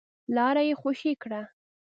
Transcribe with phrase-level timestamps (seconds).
[0.35, 1.41] لاره يې خوشې کړه.